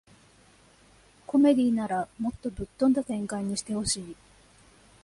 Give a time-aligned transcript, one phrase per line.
[1.27, 4.15] コメディならもっとぶっ飛んだ展開にしてほしい